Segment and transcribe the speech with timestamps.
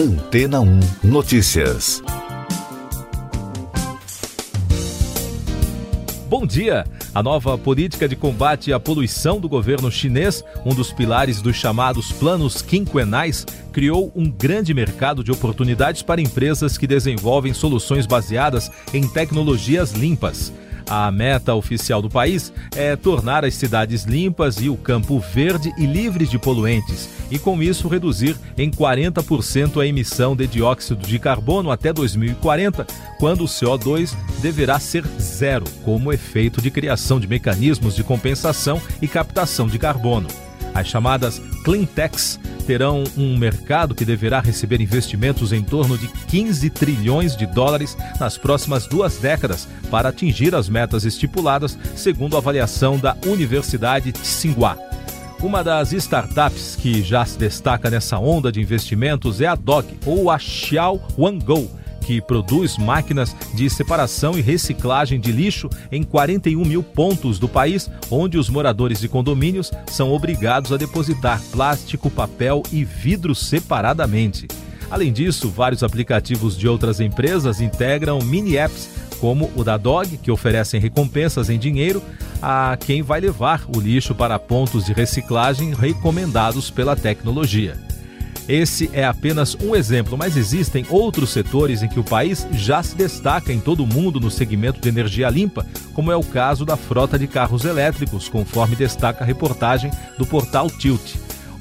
[0.00, 2.02] Antena 1 Notícias.
[6.26, 6.86] Bom dia!
[7.14, 12.12] A nova política de combate à poluição do governo chinês, um dos pilares dos chamados
[12.12, 13.44] planos quinquenais,
[13.74, 20.50] criou um grande mercado de oportunidades para empresas que desenvolvem soluções baseadas em tecnologias limpas.
[20.90, 25.86] A meta oficial do país é tornar as cidades limpas e o campo verde e
[25.86, 31.70] livres de poluentes, e com isso reduzir em 40% a emissão de dióxido de carbono
[31.70, 32.84] até 2040,
[33.20, 39.06] quando o CO2 deverá ser zero, como efeito de criação de mecanismos de compensação e
[39.06, 40.26] captação de carbono.
[40.80, 46.70] As chamadas Clean Techs terão um mercado que deverá receber investimentos em torno de 15
[46.70, 52.98] trilhões de dólares nas próximas duas décadas para atingir as metas estipuladas, segundo a avaliação
[52.98, 54.78] da Universidade Tsinghua.
[55.42, 60.30] Uma das startups que já se destaca nessa onda de investimentos é a Dog, ou
[60.30, 66.82] a Xiao Wango, que produz máquinas de separação e reciclagem de lixo em 41 mil
[66.82, 72.84] pontos do país, onde os moradores de condomínios são obrigados a depositar plástico, papel e
[72.84, 74.48] vidro separadamente.
[74.90, 80.30] Além disso, vários aplicativos de outras empresas integram mini apps, como o da Dog, que
[80.30, 82.02] oferecem recompensas em dinheiro
[82.42, 87.89] a quem vai levar o lixo para pontos de reciclagem recomendados pela tecnologia.
[88.50, 92.96] Esse é apenas um exemplo, mas existem outros setores em que o país já se
[92.96, 96.76] destaca em todo o mundo no segmento de energia limpa, como é o caso da
[96.76, 101.14] frota de carros elétricos, conforme destaca a reportagem do portal Tilt.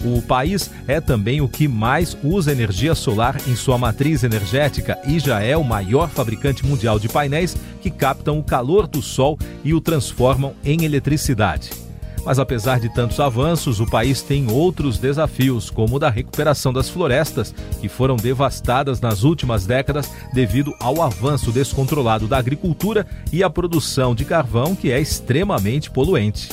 [0.03, 5.19] O país é também o que mais usa energia solar em sua matriz energética e
[5.19, 9.75] já é o maior fabricante mundial de painéis que captam o calor do sol e
[9.75, 11.88] o transformam em eletricidade.
[12.25, 16.89] Mas apesar de tantos avanços, o país tem outros desafios, como o da recuperação das
[16.89, 23.49] florestas, que foram devastadas nas últimas décadas devido ao avanço descontrolado da agricultura e à
[23.49, 26.49] produção de carvão, que é extremamente poluente.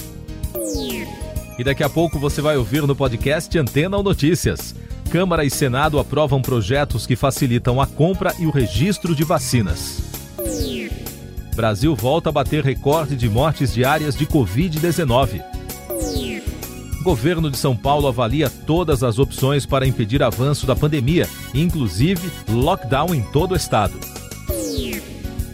[1.59, 4.75] E daqui a pouco você vai ouvir no podcast Antena ou Notícias.
[5.11, 10.03] Câmara e Senado aprovam projetos que facilitam a compra e o registro de vacinas.
[11.55, 15.56] Brasil volta a bater recorde de mortes diárias de Covid-19.
[17.07, 23.15] Governo de São Paulo avalia todas as opções para impedir avanço da pandemia, inclusive lockdown
[23.15, 23.97] em todo o estado.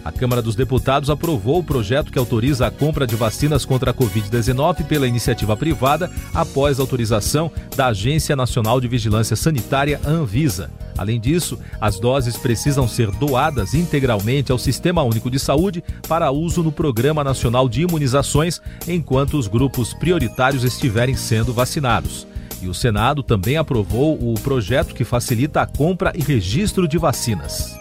[0.05, 3.95] A Câmara dos Deputados aprovou o projeto que autoriza a compra de vacinas contra a
[3.95, 10.71] Covid-19 pela iniciativa privada após autorização da Agência Nacional de Vigilância Sanitária, Anvisa.
[10.99, 16.63] Além disso, as doses precisam ser doadas integralmente ao Sistema Único de Saúde para uso
[16.63, 22.27] no Programa Nacional de Imunizações, enquanto os grupos prioritários estiverem sendo vacinados.
[22.61, 27.75] E o Senado também aprovou o projeto que facilita a compra e registro de vacinas.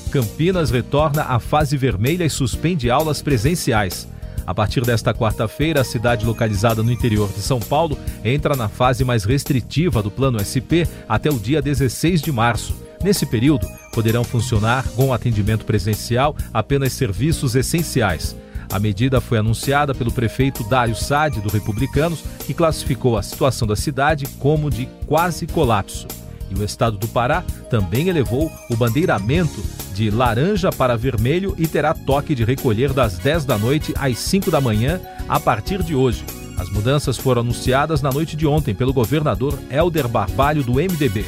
[0.10, 4.08] Campinas retorna à fase vermelha e suspende aulas presenciais.
[4.50, 9.06] A partir desta quarta-feira, a cidade localizada no interior de São Paulo entra na fase
[9.06, 12.76] mais restritiva do Plano SP até o dia 16 de março.
[13.04, 18.36] Nesse período, poderão funcionar com atendimento presencial apenas serviços essenciais.
[18.72, 23.76] A medida foi anunciada pelo prefeito Dário Sade, do Republicanos, que classificou a situação da
[23.76, 26.08] cidade como de quase colapso.
[26.50, 29.64] E o estado do Pará também elevou o bandeiramento
[30.00, 34.50] de laranja para vermelho e terá toque de recolher das 10 da noite às 5
[34.50, 34.98] da manhã
[35.28, 36.24] a partir de hoje.
[36.58, 41.26] As mudanças foram anunciadas na noite de ontem pelo governador Helder Barbalho do MDB.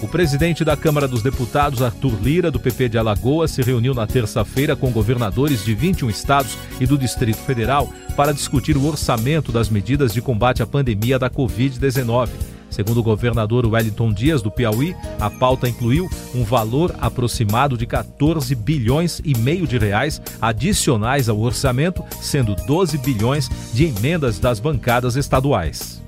[0.00, 4.06] O presidente da Câmara dos Deputados, Arthur Lira, do PP de Alagoas, se reuniu na
[4.06, 9.68] terça-feira com governadores de 21 estados e do Distrito Federal para discutir o orçamento das
[9.68, 12.28] medidas de combate à pandemia da Covid-19.
[12.70, 18.54] Segundo o governador Wellington Dias, do Piauí, a pauta incluiu um valor aproximado de 14
[18.54, 25.16] bilhões e meio de reais adicionais ao orçamento, sendo 12 bilhões de emendas das bancadas
[25.16, 26.02] estaduais.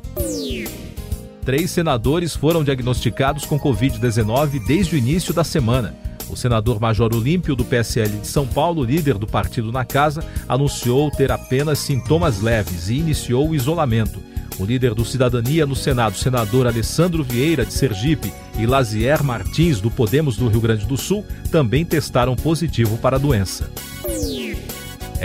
[1.44, 5.94] Três senadores foram diagnosticados com Covid-19 desde o início da semana.
[6.28, 11.10] O senador Major Olímpio, do PSL de São Paulo, líder do partido na casa, anunciou
[11.10, 14.22] ter apenas sintomas leves e iniciou o isolamento.
[14.60, 19.90] O líder do Cidadania no Senado, senador Alessandro Vieira, de Sergipe, e Lazier Martins, do
[19.90, 23.70] Podemos do Rio Grande do Sul, também testaram positivo para a doença.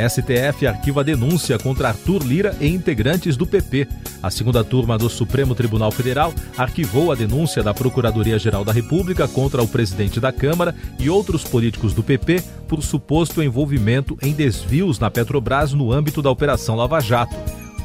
[0.09, 3.89] STF arquiva denúncia contra Arthur Lira e integrantes do PP.
[4.23, 9.61] A segunda turma do Supremo Tribunal Federal arquivou a denúncia da Procuradoria-Geral da República contra
[9.61, 15.11] o presidente da Câmara e outros políticos do PP por suposto envolvimento em desvios na
[15.11, 17.35] Petrobras no âmbito da Operação Lava Jato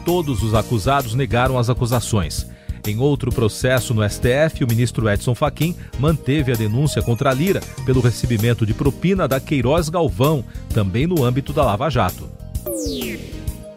[0.04, 2.46] todos os acusados negaram as acusações.
[2.86, 8.00] Em outro processo no STF, o ministro Edson Fachin manteve a denúncia contra Lira pelo
[8.00, 12.28] recebimento de propina da Queiroz Galvão, também no âmbito da Lava Jato.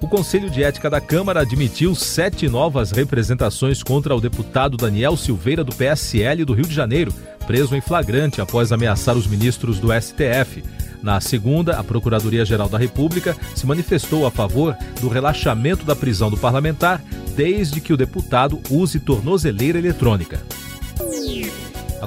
[0.01, 5.63] O Conselho de Ética da Câmara admitiu sete novas representações contra o deputado Daniel Silveira
[5.63, 7.13] do PSL do Rio de Janeiro,
[7.47, 10.61] preso em flagrante após ameaçar os ministros do STF.
[11.03, 16.37] Na segunda, a Procuradoria-Geral da República se manifestou a favor do relaxamento da prisão do
[16.37, 17.03] parlamentar
[17.35, 20.41] desde que o deputado use tornozeleira eletrônica.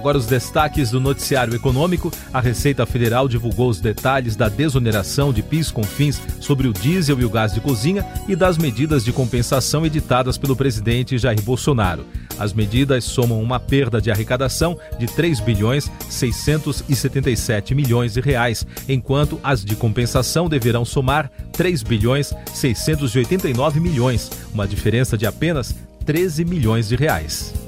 [0.06, 2.12] Agora os destaques do noticiário econômico.
[2.32, 7.19] A Receita Federal divulgou os detalhes da desoneração de PIS com fins sobre o diesel
[7.19, 12.06] e o gás de cozinha e das medidas de compensação editadas pelo presidente Jair Bolsonaro.
[12.38, 19.41] As medidas somam uma perda de arrecadação de 3 bilhões 677 milhões de reais, enquanto
[19.43, 25.75] as de compensação deverão somar 3 bilhões 689 milhões, uma diferença de apenas
[26.05, 27.65] 13 milhões de reais.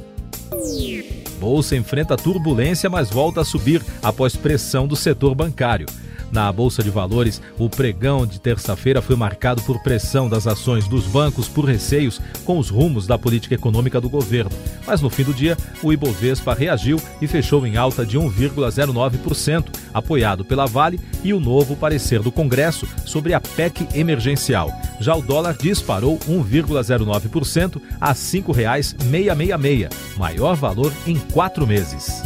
[1.39, 5.87] Bolsa enfrenta turbulência, mas volta a subir após pressão do setor bancário.
[6.31, 11.05] Na Bolsa de Valores, o pregão de terça-feira foi marcado por pressão das ações dos
[11.07, 14.51] bancos por receios com os rumos da política econômica do governo.
[14.87, 20.45] Mas no fim do dia, o Ibovespa reagiu e fechou em alta de 1,09%, apoiado
[20.45, 24.71] pela Vale e o novo parecer do Congresso sobre a PEC emergencial.
[25.01, 32.23] Já o dólar disparou 1,09% a R$ 5,666, maior valor em quatro meses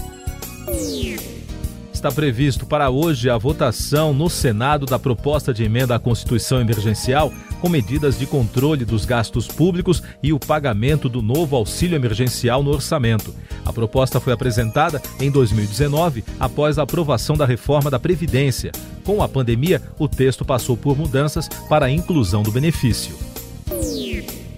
[2.03, 7.33] está previsto para hoje a votação no Senado da proposta de emenda à Constituição Emergencial
[7.61, 12.73] com medidas de controle dos gastos públicos e o pagamento do novo auxílio emergencial no
[12.73, 13.33] orçamento.
[13.65, 18.73] A proposta foi apresentada em 2019 após a aprovação da reforma da Previdência.
[19.05, 23.32] Com a pandemia, o texto passou por mudanças para a inclusão do benefício.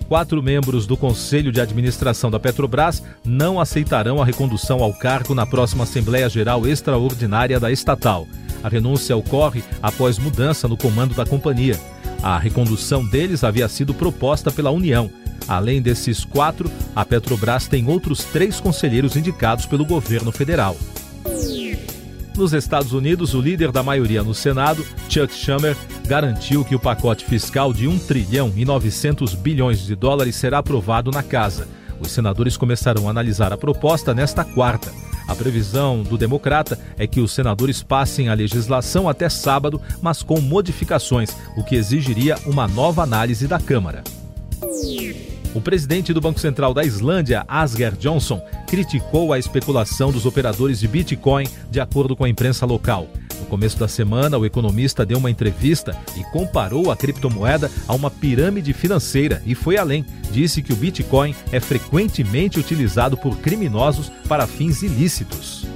[0.09, 5.47] Quatro membros do Conselho de Administração da Petrobras não aceitarão a recondução ao cargo na
[5.47, 8.27] próxima Assembleia Geral Extraordinária da estatal.
[8.63, 11.81] A renúncia ocorre após mudança no comando da companhia.
[12.23, 15.11] A recondução deles havia sido proposta pela União.
[15.49, 20.77] Além desses quatro, a Petrobras tem outros três conselheiros indicados pelo governo federal.
[22.37, 25.77] Nos Estados Unidos, o líder da maioria no Senado, Chuck Schumer,
[26.07, 31.13] garantiu que o pacote fiscal de 1 trilhão e 900 bilhões de dólares será aprovado
[31.13, 31.69] na casa.
[32.01, 34.93] Os senadores começarão a analisar a proposta nesta quarta.
[35.29, 40.41] A previsão do democrata é que os senadores passem a legislação até sábado, mas com
[40.41, 44.03] modificações, o que exigiria uma nova análise da Câmara.
[45.55, 50.89] O presidente do Banco Central da Islândia, Asger Johnson, criticou a especulação dos operadores de
[50.89, 53.07] Bitcoin, de acordo com a imprensa local.
[53.39, 58.11] No começo da semana, o economista deu uma entrevista e comparou a criptomoeda a uma
[58.11, 60.05] pirâmide financeira e foi além.
[60.33, 65.67] Disse que o Bitcoin é frequentemente utilizado por criminosos para fins ilícitos.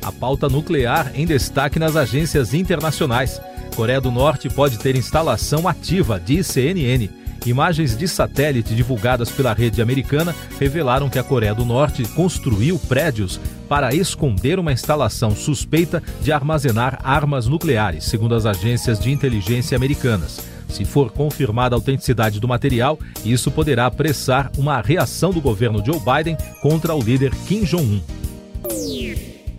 [0.00, 3.38] A pauta nuclear em destaque nas agências internacionais.
[3.76, 7.19] Coreia do Norte pode ter instalação ativa, diz CNN.
[7.46, 13.40] Imagens de satélite divulgadas pela rede americana revelaram que a Coreia do Norte construiu prédios
[13.68, 20.40] para esconder uma instalação suspeita de armazenar armas nucleares, segundo as agências de inteligência americanas.
[20.68, 25.98] Se for confirmada a autenticidade do material, isso poderá apressar uma reação do governo Joe
[25.98, 28.00] Biden contra o líder Kim Jong-un.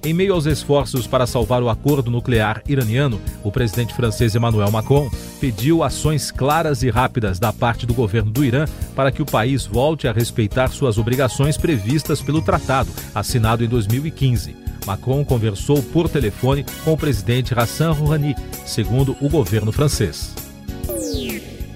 [0.03, 5.07] Em meio aos esforços para salvar o acordo nuclear iraniano, o presidente francês Emmanuel Macron
[5.39, 8.65] pediu ações claras e rápidas da parte do governo do Irã
[8.95, 14.55] para que o país volte a respeitar suas obrigações previstas pelo tratado, assinado em 2015.
[14.87, 20.33] Macron conversou por telefone com o presidente Hassan Rouhani, segundo o governo francês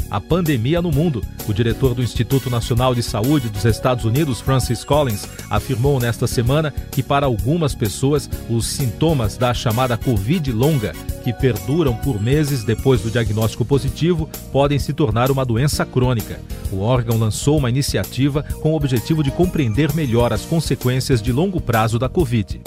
[0.10, 1.22] a pandemia no mundo.
[1.48, 6.74] O diretor do Instituto Nacional de Saúde dos Estados Unidos, Francis Collins, afirmou nesta semana
[6.92, 10.94] que para algumas pessoas os sintomas da chamada Covid longa,
[11.24, 16.40] que perduram por meses depois do diagnóstico positivo, podem se tornar uma doença crônica.
[16.72, 21.62] O órgão lançou uma iniciativa com o objetivo de compreender melhor as consequências de longo
[21.62, 22.62] prazo da Covid.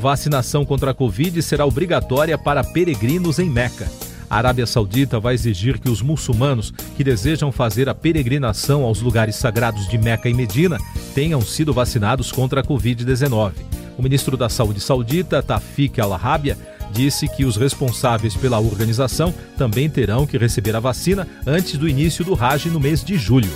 [0.00, 3.90] Vacinação contra a Covid será obrigatória para peregrinos em Meca.
[4.28, 9.36] A Arábia Saudita vai exigir que os muçulmanos que desejam fazer a peregrinação aos lugares
[9.36, 10.78] sagrados de Meca e Medina
[11.14, 13.52] tenham sido vacinados contra a Covid-19.
[13.96, 16.58] O ministro da Saúde saudita, Tafik Al-Arabia,
[16.92, 22.24] disse que os responsáveis pela organização também terão que receber a vacina antes do início
[22.24, 23.50] do Hajj no mês de julho.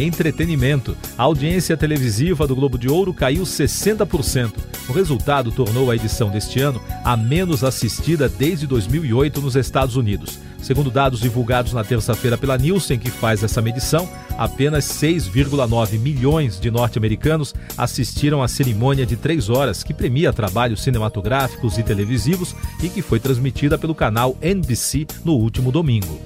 [0.00, 0.96] Entretenimento.
[1.18, 4.54] A audiência televisiva do Globo de Ouro caiu 60%.
[4.88, 10.38] O resultado tornou a edição deste ano a menos assistida desde 2008 nos Estados Unidos.
[10.62, 16.70] Segundo dados divulgados na terça-feira pela Nielsen, que faz essa medição, apenas 6,9 milhões de
[16.70, 23.02] norte-americanos assistiram à cerimônia de três horas que premia trabalhos cinematográficos e televisivos e que
[23.02, 26.20] foi transmitida pelo canal NBC no último domingo.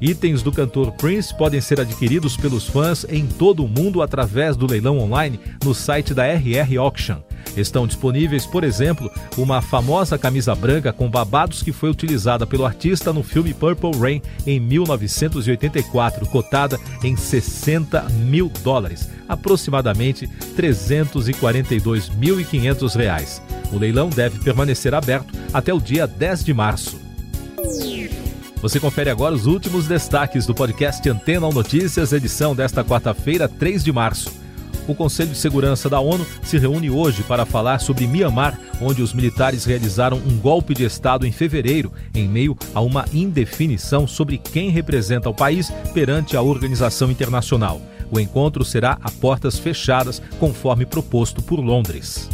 [0.00, 4.66] Itens do cantor Prince podem ser adquiridos pelos fãs em todo o mundo através do
[4.66, 7.18] leilão online no site da RR Auction.
[7.56, 13.12] Estão disponíveis, por exemplo, uma famosa camisa branca com babados que foi utilizada pelo artista
[13.12, 23.42] no filme Purple Rain em 1984, cotada em 60 mil dólares, aproximadamente 342.500 reais.
[23.72, 27.09] O leilão deve permanecer aberto até o dia 10 de março.
[28.62, 33.82] Você confere agora os últimos destaques do podcast Antena ou Notícias, edição desta quarta-feira, 3
[33.82, 34.30] de março.
[34.86, 39.14] O Conselho de Segurança da ONU se reúne hoje para falar sobre Mianmar, onde os
[39.14, 44.68] militares realizaram um golpe de Estado em fevereiro, em meio a uma indefinição sobre quem
[44.68, 47.80] representa o país perante a organização internacional.
[48.10, 52.28] O encontro será a portas fechadas, conforme proposto por Londres.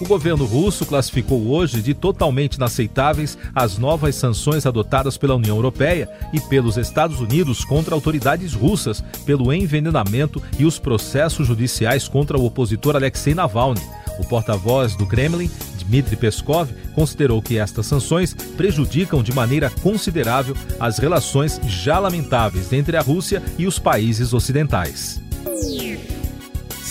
[0.00, 6.08] O governo russo classificou hoje de totalmente inaceitáveis as novas sanções adotadas pela União Europeia
[6.32, 12.46] e pelos Estados Unidos contra autoridades russas pelo envenenamento e os processos judiciais contra o
[12.46, 13.82] opositor Alexei Navalny.
[14.18, 20.98] O porta-voz do Kremlin, Dmitry Peskov, considerou que estas sanções prejudicam de maneira considerável as
[20.98, 25.20] relações já lamentáveis entre a Rússia e os países ocidentais.